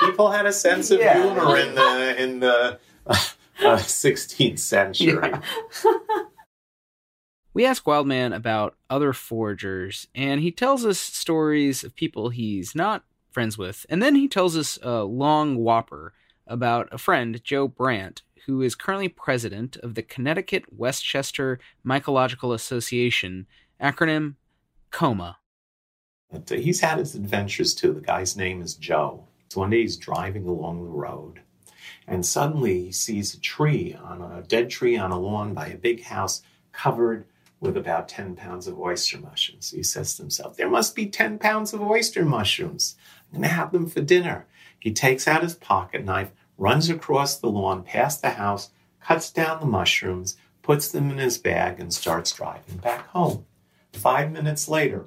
[0.00, 1.22] People had a sense of Yeah.
[1.22, 3.16] humor in the in the uh,
[3.60, 5.32] 16th century.
[7.56, 13.02] We ask Wildman about other foragers, and he tells us stories of people he's not
[13.30, 13.86] friends with.
[13.88, 16.12] And then he tells us a long whopper
[16.46, 23.46] about a friend, Joe Brandt, who is currently president of the Connecticut Westchester Mycological Association,
[23.80, 24.34] acronym
[24.90, 25.38] COMA.
[26.30, 27.94] Uh, he's had his adventures too.
[27.94, 29.24] The guy's name is Joe.
[29.48, 31.40] So one day he's driving along the road,
[32.06, 35.78] and suddenly he sees a tree on a dead tree on a lawn by a
[35.78, 37.24] big house covered
[37.60, 39.70] with about 10 pounds of oyster mushrooms.
[39.70, 42.96] He says to himself, There must be 10 pounds of oyster mushrooms.
[43.32, 44.46] I'm going to have them for dinner.
[44.78, 49.60] He takes out his pocket knife, runs across the lawn past the house, cuts down
[49.60, 53.46] the mushrooms, puts them in his bag, and starts driving back home.
[53.92, 55.06] Five minutes later,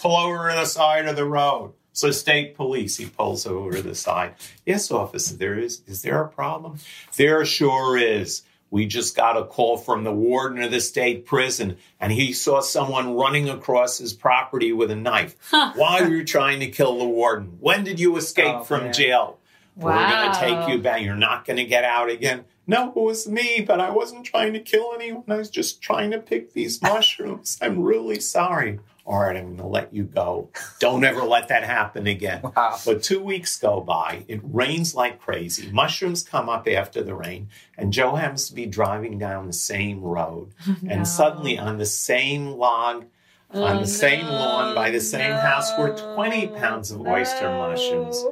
[0.00, 1.72] pull over to the side of the road.
[1.92, 4.34] So state police, he pulls over to the side.
[4.64, 5.82] Yes, officer, there is.
[5.86, 6.78] Is there a problem?
[7.16, 8.42] There sure is.
[8.70, 12.60] We just got a call from the warden of the state prison, and he saw
[12.60, 15.36] someone running across his property with a knife.
[15.50, 17.56] Why were you trying to kill the warden?
[17.60, 18.92] When did you escape Oh, from man.
[18.92, 19.38] jail?
[19.76, 21.02] We're going to take you back.
[21.02, 22.44] You're not going to get out again.
[22.66, 25.24] No, it was me, but I wasn't trying to kill anyone.
[25.28, 27.58] I was just trying to pick these mushrooms.
[27.62, 28.80] I'm really sorry.
[29.08, 30.50] All right, I'm going to let you go.
[30.80, 32.42] Don't ever let that happen again.
[32.58, 32.78] Wow.
[32.84, 34.24] But two weeks go by.
[34.28, 35.70] It rains like crazy.
[35.70, 40.02] Mushrooms come up after the rain, and Joe happens to be driving down the same
[40.02, 40.52] road.
[40.88, 43.06] And suddenly, on the same log,
[43.54, 48.24] oh, on the same lawn by the same house, were 20 pounds of oyster mushrooms.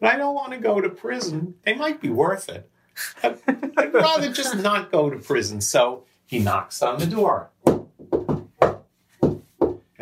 [0.00, 1.54] But I don't want to go to prison.
[1.64, 2.68] They might be worth it.
[3.22, 5.60] I'd rather just not go to prison.
[5.60, 7.50] So he knocks on the door.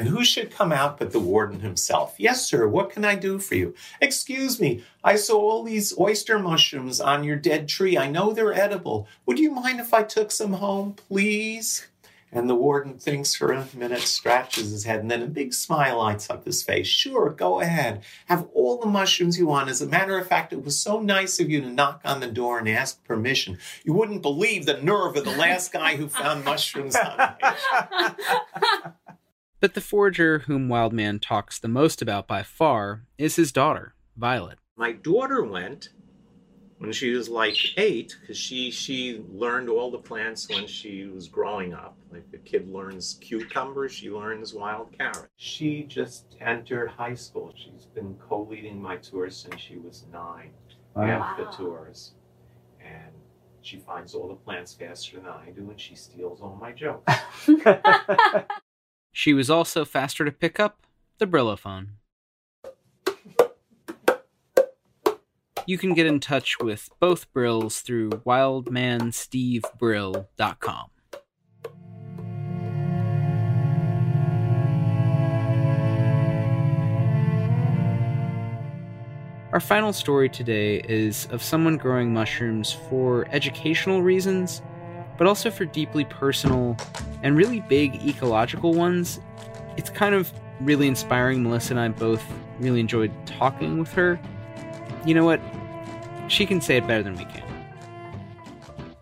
[0.03, 2.17] And who should come out but the warden himself?
[2.19, 3.73] Yes, sir, what can I do for you?
[4.01, 7.97] Excuse me, I saw all these oyster mushrooms on your dead tree.
[7.97, 9.07] I know they're edible.
[9.27, 11.87] Would you mind if I took some home, please?
[12.33, 15.99] And the warden thinks for a minute, scratches his head, and then a big smile
[15.99, 16.89] lights up his face.
[16.89, 18.03] Sure, go ahead.
[18.27, 19.71] Have all the mushrooms you want.
[19.71, 22.27] As a matter of fact, it was so nice of you to knock on the
[22.27, 23.59] door and ask permission.
[23.85, 27.49] You wouldn't believe the nerve of the last guy who found mushrooms on me.
[29.63, 34.59] But the forager whom Wildman talks the most about by far is his daughter, Violet.
[34.77, 35.91] My daughter went
[36.79, 41.29] when she was like eight because she she learned all the plants when she was
[41.29, 41.97] growing up.
[42.11, 45.31] Like a kid learns cucumbers, she learns wild carrot.
[45.37, 47.55] She just entered high school.
[47.55, 50.51] She's been co-leading my tours since she was nine.
[50.97, 51.07] wow.
[51.07, 52.15] Half the tours,
[52.81, 53.15] and
[53.61, 57.15] she finds all the plants faster than I do, and she steals all my jokes.
[59.13, 60.87] She was also faster to pick up
[61.19, 61.99] the Brillo phone.
[65.67, 70.89] You can get in touch with both Brills through wildmanstevebrill.com.
[79.53, 84.63] Our final story today is of someone growing mushrooms for educational reasons,
[85.23, 86.77] but also for deeply personal
[87.23, 89.21] and really big ecological ones.
[89.77, 91.45] It's kind of really inspiring.
[91.45, 92.25] Melissa and I both
[92.59, 94.21] really enjoyed talking with her.
[95.07, 95.41] You know what?
[96.27, 97.45] She can say it better than we can.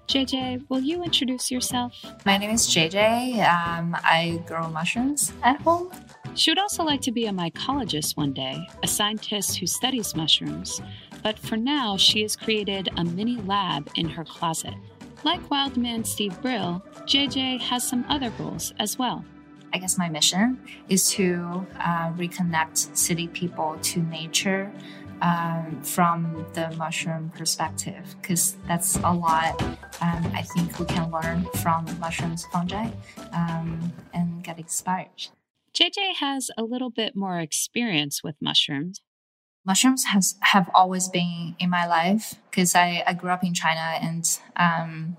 [0.09, 1.94] JJ, will you introduce yourself?
[2.26, 3.38] My name is JJ.
[3.48, 5.90] Um, I grow mushrooms at home.
[6.35, 10.83] She would also like to be a mycologist one day, a scientist who studies mushrooms.
[11.22, 14.74] But for now, she has created a mini lab in her closet.
[15.22, 19.24] Like Wildman Steve Brill, JJ has some other goals as well.
[19.72, 24.72] I guess my mission is to uh, reconnect city people to nature
[25.22, 29.61] um, from the mushroom perspective, because that's a lot
[30.00, 32.90] um, I think we can learn from mushrooms, fungi,
[33.33, 35.28] um, and get inspired.
[35.74, 39.02] JJ has a little bit more experience with mushrooms.
[39.64, 43.81] Mushrooms has have always been in my life because I, I grew up in China
[44.01, 44.25] and
[44.57, 45.16] um,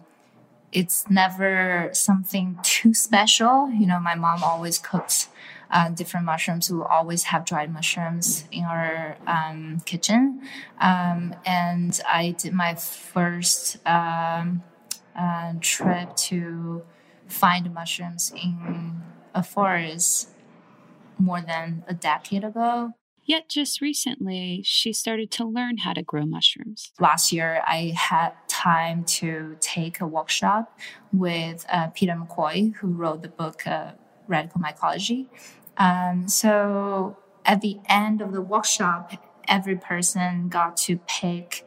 [0.72, 3.70] it's never something too special.
[3.72, 5.30] You know, my mom always cooks
[5.70, 6.72] uh, different mushrooms.
[6.72, 10.42] We always have dried mushrooms in our um, kitchen.
[10.80, 14.64] Um, and I did my first um,
[15.16, 16.84] uh, trip to
[17.28, 19.02] find mushrooms in
[19.34, 20.30] a forest
[21.18, 22.94] more than a decade ago.
[23.32, 26.92] Yet just recently, she started to learn how to grow mushrooms.
[27.00, 30.78] Last year, I had time to take a workshop
[31.14, 33.92] with uh, Peter McCoy, who wrote the book uh,
[34.28, 35.28] Radical Mycology.
[35.78, 37.16] Um, so
[37.46, 39.14] at the end of the workshop,
[39.48, 41.66] every person got to pick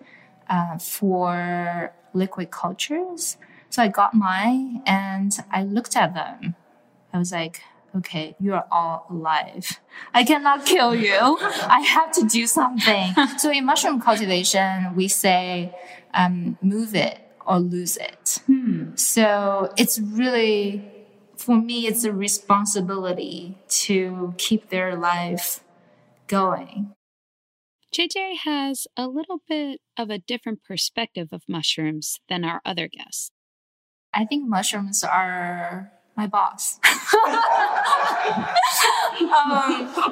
[0.51, 3.39] uh, four liquid cultures.
[3.71, 6.57] So I got mine and I looked at them.
[7.11, 7.63] I was like,
[7.97, 9.81] okay, you are all alive.
[10.13, 11.39] I cannot kill you.
[11.41, 13.15] I have to do something.
[13.39, 15.77] so in mushroom cultivation, we say,
[16.13, 18.41] um, move it or lose it.
[18.47, 18.95] Hmm.
[18.95, 20.91] So it's really,
[21.37, 25.61] for me, it's a responsibility to keep their life
[26.27, 26.95] going.
[27.95, 33.31] JJ has a little bit of a different perspective of mushrooms than our other guests.
[34.13, 36.79] I think mushrooms are my boss.
[36.85, 36.91] um,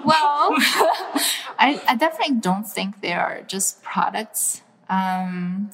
[0.05, 0.51] well,
[1.59, 4.63] I, I, definitely don't think they are just products.
[4.89, 5.71] Um,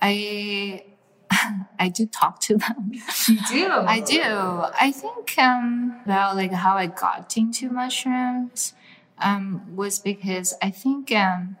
[0.00, 0.84] I
[1.78, 2.92] I do talk to them.
[3.28, 3.70] You do.
[3.70, 4.22] I do.
[4.22, 8.74] I think um, about like how I got into mushrooms
[9.18, 11.56] um, was because I think um,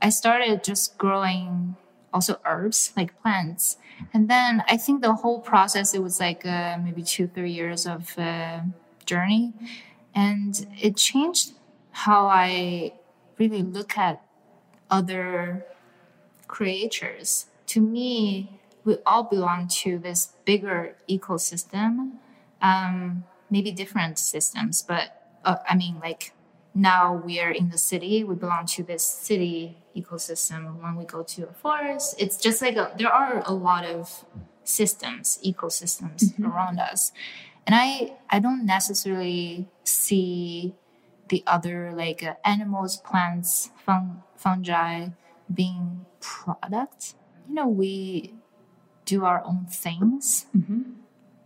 [0.00, 1.76] I started just growing
[2.12, 3.76] also herbs like plants
[4.12, 7.86] and then i think the whole process it was like uh, maybe two three years
[7.86, 8.60] of uh,
[9.06, 9.52] journey.
[10.14, 11.52] And it changed
[11.90, 12.92] how i
[13.38, 14.22] really look at
[14.90, 15.64] other
[16.46, 17.46] creatures.
[17.66, 22.12] To me we all belong to this bigger ecosystem
[22.62, 25.06] um, maybe different systems but
[25.44, 26.32] uh, i mean like
[26.74, 31.22] now we are in the city we belong to this city ecosystem when we go
[31.22, 34.24] to a forest it's just like a, there are a lot of
[34.64, 36.46] systems ecosystems mm-hmm.
[36.46, 37.12] around us
[37.66, 40.74] and i i don't necessarily see
[41.28, 45.08] the other like uh, animals plants fun, fungi
[45.52, 47.14] being products
[47.48, 48.34] you know we
[49.04, 50.82] do our own things mm-hmm.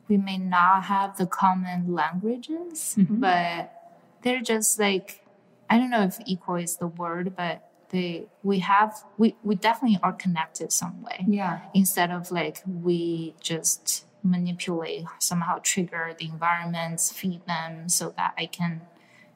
[0.08, 3.20] we may not have the common languages mm-hmm.
[3.20, 3.83] but
[4.24, 5.24] they're just like
[5.70, 9.98] I don't know if equal is the word, but they we have we we definitely
[10.02, 11.24] are connected some way.
[11.28, 11.60] Yeah.
[11.72, 18.46] Instead of like we just manipulate somehow trigger the environments, feed them so that I
[18.46, 18.80] can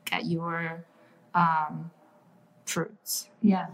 [0.07, 0.85] get your
[1.35, 1.90] um,
[2.64, 3.29] fruits.
[3.42, 3.66] Yeah.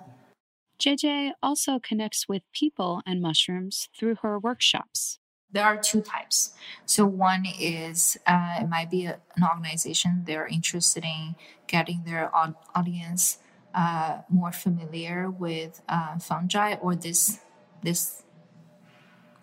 [0.81, 5.21] JJ also connects with people and mushrooms through her workshops
[5.55, 6.51] there are two types.
[6.85, 11.37] So one is uh, it might be an organization they're interested in
[11.67, 13.39] getting their audience
[13.73, 17.39] uh, more familiar with uh, fungi or this
[17.83, 18.25] this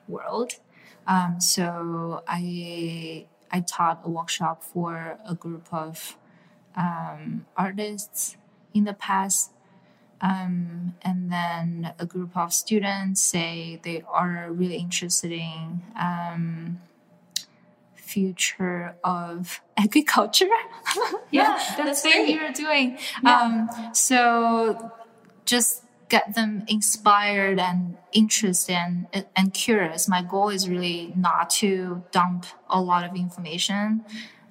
[0.07, 0.51] world.
[1.07, 6.17] Um, so I I taught a workshop for a group of
[6.75, 8.35] um, artists
[8.73, 9.51] in the past
[10.21, 16.79] um, and then a group of students say they are really interested in um,
[17.95, 20.45] future of agriculture.
[21.31, 22.99] yeah, that's, that's what you're doing.
[23.23, 23.41] Yeah.
[23.41, 24.91] Um, so
[25.45, 30.07] just get them inspired and interested and, and curious.
[30.07, 34.03] My goal is really not to dump a lot of information.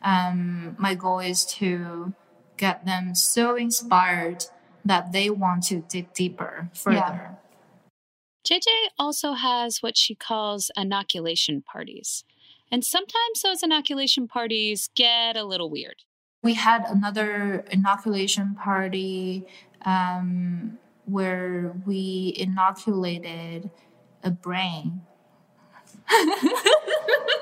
[0.03, 2.14] Um, my goal is to
[2.57, 4.47] get them so inspired
[4.85, 6.97] that they want to dig deeper further.
[6.97, 7.35] Yeah.
[8.47, 8.66] JJ
[8.99, 12.24] also has what she calls inoculation parties.
[12.72, 15.97] And sometimes those inoculation parties get a little weird.
[16.43, 19.47] We had another inoculation party
[19.85, 23.70] um, where we inoculated
[24.22, 25.03] a brain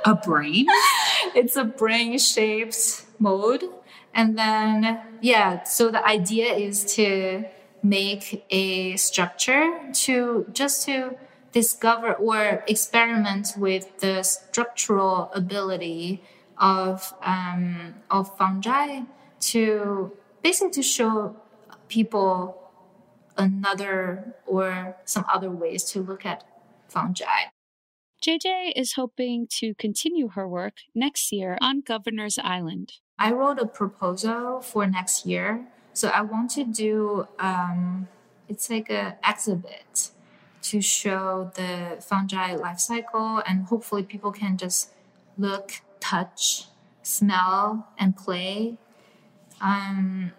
[0.04, 0.66] A brain?
[1.34, 3.62] it's a brain shaped mold.
[4.14, 7.44] And then, yeah, so the idea is to
[7.82, 11.16] make a structure to just to
[11.52, 16.22] discover or experiment with the structural ability
[16.58, 19.02] of um, of fungi
[19.40, 21.36] to basically to show
[21.88, 22.70] people
[23.36, 26.44] another or some other ways to look at
[26.88, 27.50] fungi.
[28.22, 32.94] JJ is hoping to continue her work next year on Governor's Island.
[33.18, 35.66] I wrote a proposal for next year.
[35.92, 38.08] So I want to do um,
[38.48, 40.10] it's like an exhibit
[40.62, 44.92] to show the fungi life cycle and hopefully people can just
[45.36, 46.66] look, touch,
[47.02, 48.76] smell, and play.
[49.60, 50.32] Um,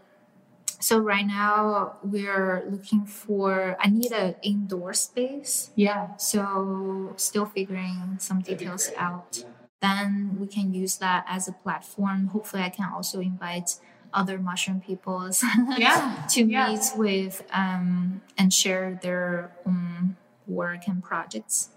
[0.80, 5.72] so right now we're looking for i need an indoor space.
[5.76, 6.16] Yeah.
[6.16, 9.44] So still figuring some details out
[9.82, 13.76] then we can use that as a platform hopefully i can also invite
[14.14, 15.44] other mushroom peoples
[15.78, 16.70] Yeah, to yeah.
[16.72, 20.16] meet with um, and share their own
[20.48, 21.70] work and projects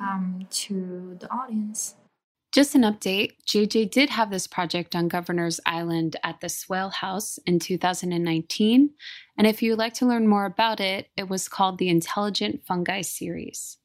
[0.00, 1.94] um, to the audience
[2.52, 7.38] Just an update JJ did have this project on Governor's Island at the Swale House
[7.46, 8.90] in 2019.
[9.38, 13.02] And if you'd like to learn more about it, it was called the Intelligent Fungi
[13.02, 13.78] Series.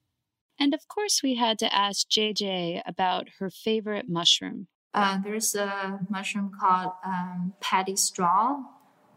[0.61, 4.67] And of course, we had to ask JJ about her favorite mushroom.
[4.93, 8.59] Uh, there's a mushroom called um, paddy straw.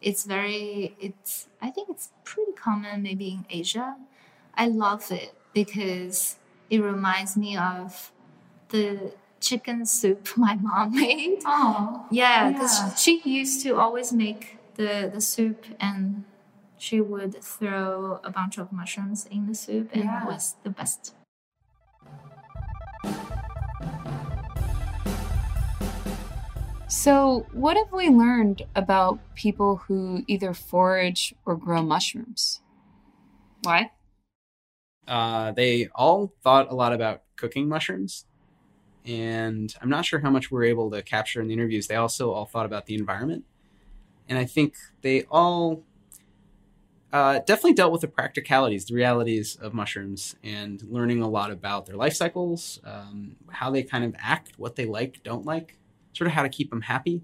[0.01, 3.95] It's very, it's, I think it's pretty common maybe in Asia.
[4.55, 6.37] I love it because
[6.71, 8.11] it reminds me of
[8.71, 11.41] the chicken soup my mom made.
[11.45, 12.95] Oh, yeah, because yeah.
[12.95, 16.25] she used to always make the, the soup and
[16.79, 20.23] she would throw a bunch of mushrooms in the soup and Yeah.
[20.23, 21.13] it was the best.
[27.05, 32.63] So, what have we learned about people who either forage or grow mushrooms?
[33.63, 33.91] Why?
[35.07, 38.25] Uh, they all thought a lot about cooking mushrooms.
[39.05, 41.89] And I'm not sure how much we are able to capture in the interviews.
[41.89, 43.45] They also all thought about the environment.
[44.27, 45.83] And I think they all
[47.13, 51.85] uh, definitely dealt with the practicalities, the realities of mushrooms, and learning a lot about
[51.85, 55.77] their life cycles, um, how they kind of act, what they like, don't like,
[56.15, 57.21] sort of how to keep them happy,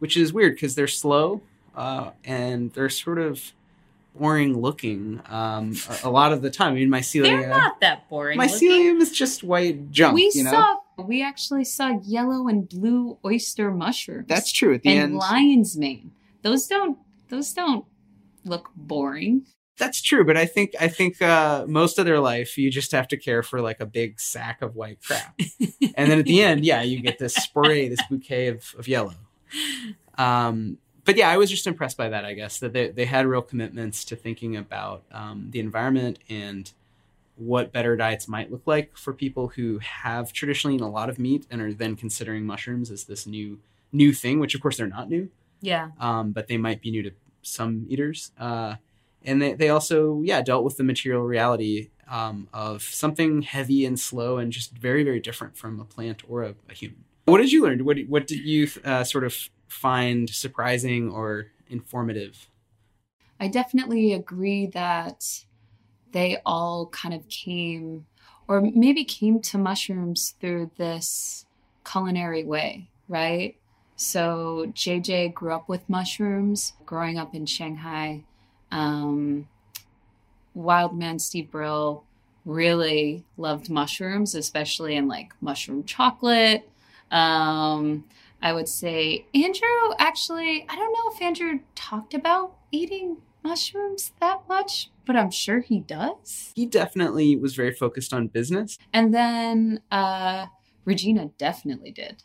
[0.00, 1.40] which is weird because they're slow
[1.76, 3.52] uh, and they're sort of
[4.14, 6.72] boring looking um, a, a lot of the time.
[6.72, 7.22] I mean, mycelia.
[7.22, 8.38] They're not that boring.
[8.38, 10.14] Mycelium is just white junk.
[10.14, 10.50] we you know?
[10.50, 14.26] saw we actually saw yellow and blue oyster mushrooms.
[14.28, 14.74] That's true.
[14.74, 16.12] At the and end, lion's mane.
[16.42, 17.84] Those don't those don't
[18.44, 19.46] look boring.
[19.80, 20.24] That's true.
[20.24, 23.42] But I think I think uh, most of their life, you just have to care
[23.42, 25.36] for like a big sack of white crap,
[25.96, 29.14] and then at the end, yeah, you get this spray, this bouquet of, of yellow.
[30.18, 32.24] Um, but yeah, I was just impressed by that.
[32.24, 36.70] I guess that they they had real commitments to thinking about um, the environment and
[37.36, 41.18] what better diets might look like for people who have traditionally eaten a lot of
[41.18, 43.58] meat and are then considering mushrooms as this new
[43.92, 45.30] new thing, which of course they're not new.
[45.62, 45.90] Yeah.
[45.98, 47.10] um, but they might be new to
[47.42, 48.32] some eaters.
[48.38, 48.76] Uh,
[49.24, 53.98] and they, they also, yeah, dealt with the material reality um, of something heavy and
[53.98, 57.04] slow and just very, very different from a plant or a, a human.
[57.26, 57.84] What did you learn?
[57.84, 59.36] What, what did you uh, sort of
[59.68, 62.48] find surprising or informative?
[63.38, 65.44] I definitely agree that
[66.12, 68.06] they all kind of came,
[68.48, 71.46] or maybe came to mushrooms through this
[71.90, 73.56] culinary way, right?
[73.96, 78.24] So JJ grew up with mushrooms, growing up in Shanghai.
[78.70, 79.48] Um,
[80.54, 82.04] Wildman Steve Brill
[82.44, 86.68] really loved mushrooms, especially in like mushroom chocolate.
[87.10, 88.04] Um,
[88.42, 94.40] I would say Andrew actually, I don't know if Andrew talked about eating mushrooms that
[94.48, 96.52] much, but I'm sure he does.
[96.54, 98.78] He definitely was very focused on business.
[98.92, 100.46] And then uh,
[100.84, 102.22] Regina definitely did.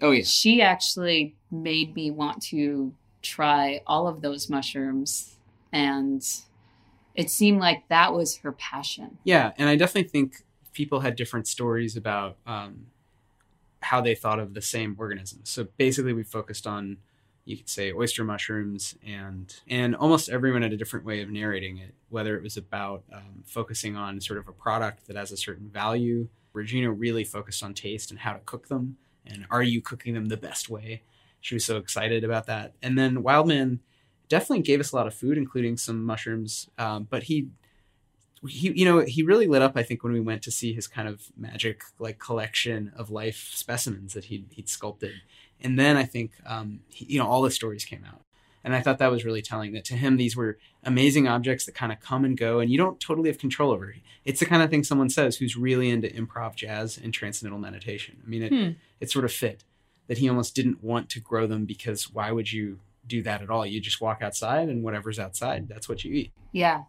[0.00, 0.24] Oh, yeah.
[0.24, 5.37] She actually made me want to try all of those mushrooms.
[5.72, 6.22] And
[7.14, 9.18] it seemed like that was her passion.
[9.24, 12.86] Yeah, and I definitely think people had different stories about um,
[13.80, 15.40] how they thought of the same organism.
[15.44, 16.98] So basically, we focused on
[17.44, 21.78] you could say oyster mushrooms, and and almost everyone had a different way of narrating
[21.78, 21.94] it.
[22.08, 25.68] Whether it was about um, focusing on sort of a product that has a certain
[25.68, 26.28] value.
[26.52, 28.96] Regina really focused on taste and how to cook them,
[29.26, 31.02] and are you cooking them the best way?
[31.40, 32.74] She was so excited about that.
[32.82, 33.80] And then Wildman
[34.28, 37.48] definitely gave us a lot of food, including some mushrooms, um, but he
[38.48, 40.86] he you know he really lit up i think when we went to see his
[40.86, 45.14] kind of magic like collection of life specimens that he'd, he'd sculpted.
[45.60, 48.20] And then i think um, he, you know all the stories came out.
[48.62, 51.74] And i thought that was really telling that to him these were amazing objects that
[51.74, 53.92] kind of come and go and you don't totally have control over.
[54.24, 58.18] It's the kind of thing someone says who's really into improv jazz and transcendental meditation.
[58.24, 58.70] I mean it, Hmm.
[59.00, 59.64] it sort of fit
[60.06, 62.78] that he almost didn't want to grow them because why would you
[63.08, 66.32] do that at all you just walk outside and whatever's outside that's what you eat
[66.52, 66.82] Yeah.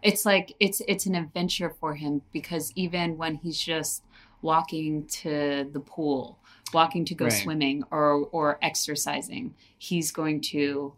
[0.00, 4.04] It's like it's it's an adventure for him because even when he's just
[4.42, 6.38] walking to the pool,
[6.72, 7.32] walking to go Right.
[7.42, 10.94] swimming or or exercising, he's going to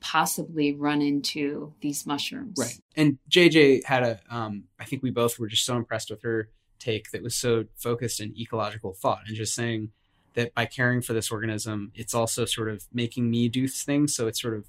[0.00, 2.56] possibly run into these mushrooms.
[2.58, 2.78] Right.
[2.96, 6.48] And JJ had a, um, I think we both were just so impressed with her
[6.78, 9.90] take that was so focused in ecological thought and just saying
[10.34, 14.14] that by caring for this organism, it's also sort of making me do things.
[14.14, 14.64] So it's sort of,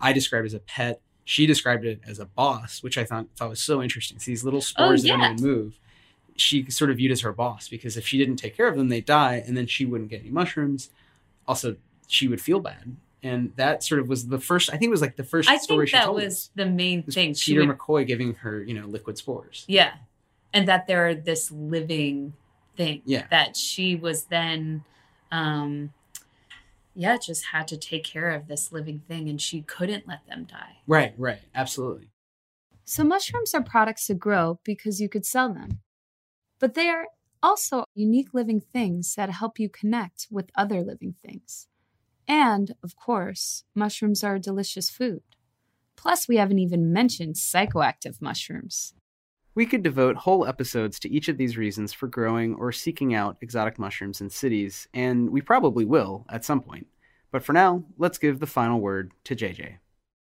[0.00, 1.00] I described it as a pet.
[1.24, 4.18] She described it as a boss, which I thought, thought was so interesting.
[4.18, 5.16] So these little oh, spores that yeah.
[5.16, 5.80] don't even move,
[6.36, 8.88] she sort of viewed as her boss because if she didn't take care of them,
[8.88, 10.90] they'd die and then she wouldn't get any mushrooms.
[11.46, 12.96] Also, she would feel bad.
[13.22, 15.58] And that sort of was the first, I think it was like the first I
[15.58, 16.50] story think that was us.
[16.54, 17.34] the main was thing.
[17.34, 19.64] Peter would- McCoy giving her, you know, liquid spores.
[19.68, 19.92] Yeah.
[20.54, 22.32] And that they're this living
[22.76, 23.02] thing.
[23.04, 23.26] Yeah.
[23.30, 24.84] That she was then
[25.30, 25.92] um
[26.94, 30.44] yeah, just had to take care of this living thing and she couldn't let them
[30.44, 30.78] die.
[30.86, 32.10] Right, right, absolutely.
[32.84, 35.80] So mushrooms are products to grow because you could sell them.
[36.58, 37.06] But they are
[37.42, 41.68] also unique living things that help you connect with other living things.
[42.28, 45.22] And, of course, mushrooms are a delicious food.
[45.96, 48.94] Plus, we haven't even mentioned psychoactive mushrooms.
[49.60, 53.36] We could devote whole episodes to each of these reasons for growing or seeking out
[53.42, 56.86] exotic mushrooms in cities, and we probably will at some point.
[57.30, 59.76] But for now, let's give the final word to JJ.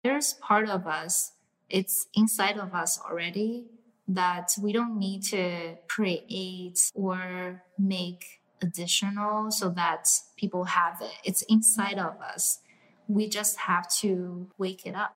[0.05, 1.33] There's part of us,
[1.69, 3.65] it's inside of us already
[4.07, 10.07] that we don't need to create or make additional so that
[10.37, 11.11] people have it.
[11.25, 12.61] It's inside of us.
[13.09, 15.13] We just have to wake it up.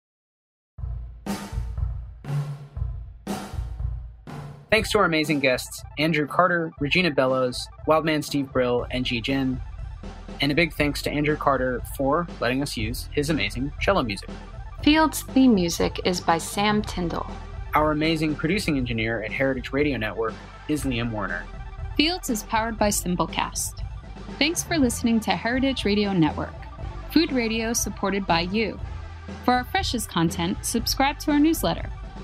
[4.71, 9.59] Thanks to our amazing guests, Andrew Carter, Regina Bellows, Wildman Steve Brill, and Jie Jin.
[10.41, 14.29] And a big thanks to Andrew Carter for letting us use his amazing cello music.
[14.83, 17.29] Fields theme music is by Sam Tyndall.
[17.73, 20.35] Our amazing producing engineer at Heritage Radio Network
[20.67, 21.43] is Liam Warner.
[21.97, 23.83] Fields is powered by Simplecast.
[24.37, 26.53] Thanks for listening to Heritage Radio Network,
[27.11, 28.79] food radio supported by you.
[29.45, 31.89] For our freshest content, subscribe to our newsletter.